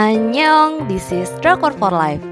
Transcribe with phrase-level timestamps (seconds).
[0.00, 2.24] Annyeong, this is Drakor for Life.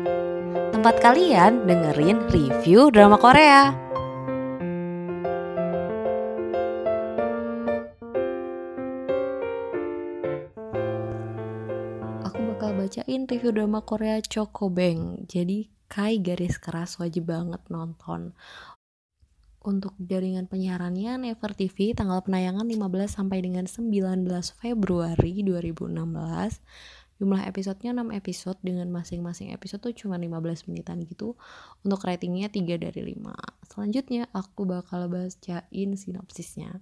[0.73, 3.77] Tempat kalian dengerin review drama Korea.
[12.25, 18.33] Aku bakal bacain review drama Korea Choco Bang Jadi Kai garis keras wajib banget nonton.
[19.61, 24.25] Untuk jaringan penyiarannya Never TV tanggal penayangan 15 sampai dengan 19
[24.57, 26.65] Februari 2016
[27.19, 31.35] jumlah episodenya 6 episode dengan masing-masing episode tuh cuma 15 menitan gitu
[31.83, 36.79] untuk ratingnya 3 dari 5 selanjutnya aku bakal bacain sinopsisnya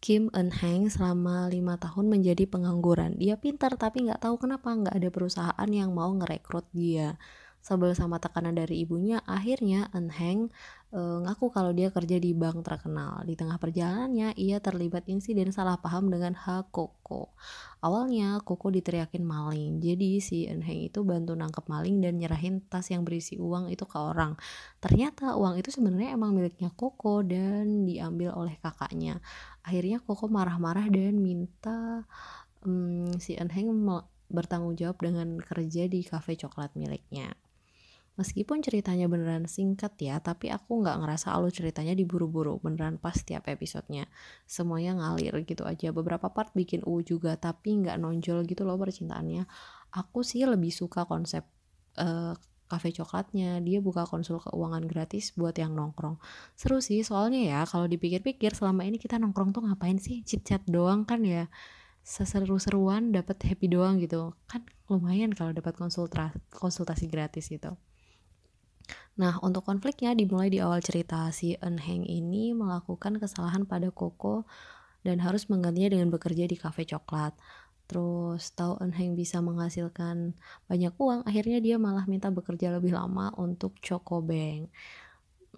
[0.00, 3.20] Kim Eun Hang selama lima tahun menjadi pengangguran.
[3.20, 7.20] Dia pintar tapi nggak tahu kenapa nggak ada perusahaan yang mau ngerekrut dia.
[7.60, 10.48] Sebel sama tekanan dari ibunya, akhirnya Eun Hang
[10.88, 13.20] e, ngaku kalau dia kerja di bank terkenal.
[13.28, 17.36] Di tengah perjalanannya, ia terlibat insiden salah paham dengan Ha Koko.
[17.84, 19.76] Awalnya, Koko diteriakin maling.
[19.76, 23.84] Jadi si Eun Hang itu bantu nangkep maling dan nyerahin tas yang berisi uang itu
[23.84, 24.40] ke orang.
[24.80, 29.20] Ternyata uang itu sebenarnya emang miliknya Koko dan diambil oleh kakaknya.
[29.60, 32.08] Akhirnya Koko marah-marah dan minta
[32.64, 33.68] um, si Eun Hang
[34.30, 37.36] bertanggung jawab dengan kerja di kafe coklat miliknya.
[38.20, 43.48] Meskipun ceritanya beneran singkat ya, tapi aku nggak ngerasa alur ceritanya diburu-buru, beneran pas tiap
[43.48, 44.04] episodenya.
[44.44, 45.88] Semuanya ngalir gitu aja.
[45.88, 49.48] Beberapa part bikin u juga, tapi nggak nonjol gitu loh percintaannya.
[49.96, 51.48] Aku sih lebih suka konsep
[51.96, 52.36] uh,
[52.70, 56.22] cafe coklatnya dia buka konsul keuangan gratis buat yang nongkrong
[56.54, 60.62] seru sih soalnya ya kalau dipikir-pikir selama ini kita nongkrong tuh ngapain sih chit chat
[60.70, 61.50] doang kan ya
[62.06, 65.74] seseru-seruan dapat happy doang gitu kan lumayan kalau dapat
[66.54, 67.74] konsultasi gratis gitu
[69.18, 74.46] Nah, untuk konfliknya dimulai di awal cerita si Eun Heng ini melakukan kesalahan pada Koko
[75.02, 77.34] dan harus menggantinya dengan bekerja di kafe coklat.
[77.90, 80.38] Terus tahu Eun Heng bisa menghasilkan
[80.70, 84.70] banyak uang, akhirnya dia malah minta bekerja lebih lama untuk Choco Bank.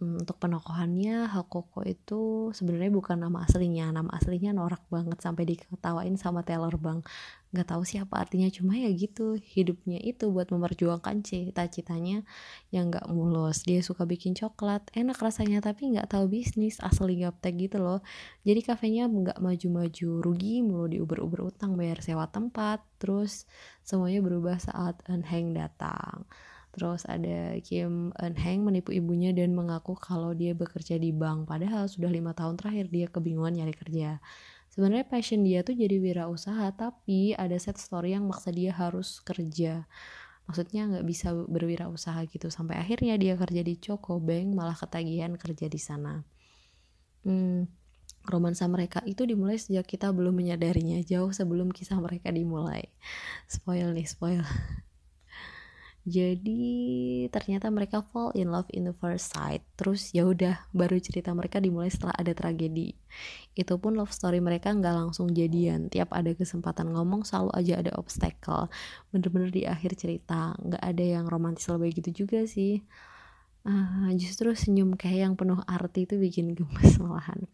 [0.03, 3.87] Hmm, untuk penokohannya Hakoko itu sebenarnya bukan nama aslinya.
[3.95, 7.07] Nama aslinya norak banget sampai diketawain sama Taylor Bang.
[7.55, 12.27] Nggak tahu siapa artinya cuma ya gitu hidupnya itu buat memperjuangkan cita-citanya
[12.75, 13.63] yang nggak mulus.
[13.63, 18.03] Dia suka bikin coklat enak rasanya tapi nggak tahu bisnis asli gaptek gitu loh.
[18.43, 23.47] Jadi kafenya nggak maju-maju rugi mulu diuber-uber utang bayar sewa tempat terus
[23.87, 26.27] semuanya berubah saat Enheng datang
[26.73, 31.45] Terus ada Kim Eun Hang menipu ibunya dan mengaku kalau dia bekerja di bank.
[31.45, 34.25] Padahal sudah lima tahun terakhir dia kebingungan nyari kerja.
[34.73, 39.85] Sebenarnya passion dia tuh jadi wirausaha, tapi ada set story yang maksa dia harus kerja.
[40.49, 42.49] Maksudnya nggak bisa berwirausaha gitu.
[42.49, 46.25] Sampai akhirnya dia kerja di Choco Bank malah ketagihan kerja di sana.
[47.29, 47.69] Hmm,
[48.25, 52.89] romansa mereka itu dimulai sejak kita belum menyadarinya jauh sebelum kisah mereka dimulai.
[53.53, 54.41] Spoil nih, spoil.
[56.03, 59.63] Jadi ternyata mereka fall in love in the first sight.
[59.79, 62.91] Terus ya udah baru cerita mereka dimulai setelah ada tragedi.
[63.55, 65.87] Itu pun love story mereka nggak langsung jadian.
[65.87, 68.67] Tiap ada kesempatan ngomong selalu aja ada obstacle.
[69.15, 72.83] Bener-bener di akhir cerita nggak ada yang romantis lebih gitu juga sih.
[73.63, 77.47] Uh, justru senyum kayak yang penuh arti itu bikin gemes malahan.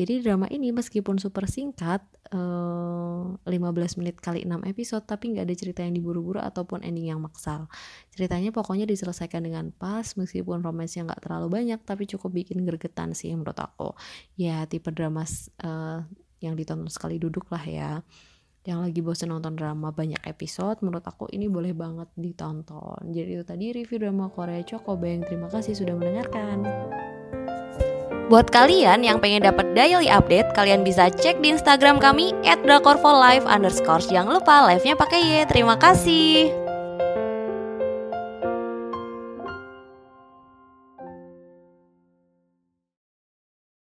[0.00, 2.00] Jadi drama ini meskipun super singkat,
[2.32, 7.12] uh, eh, 15 menit kali 6 episode, tapi nggak ada cerita yang diburu-buru ataupun ending
[7.12, 7.68] yang maksal.
[8.16, 13.28] Ceritanya pokoknya diselesaikan dengan pas, meskipun romansnya nggak terlalu banyak, tapi cukup bikin gergetan sih
[13.36, 13.92] menurut aku.
[14.40, 15.28] Ya tipe drama
[15.68, 16.00] uh,
[16.40, 17.90] yang ditonton sekali duduk lah ya.
[18.64, 23.04] Yang lagi bosen nonton drama banyak episode, menurut aku ini boleh banget ditonton.
[23.12, 25.28] Jadi itu tadi review drama Korea Choco Bang.
[25.28, 26.64] Terima kasih sudah mendengarkan.
[28.30, 32.30] Buat kalian yang pengen dapat daily update, kalian bisa cek di Instagram kami
[32.62, 33.42] @drakorfolive_.
[34.06, 35.50] Jangan lupa live-nya pakai Y.
[35.50, 36.69] Terima kasih.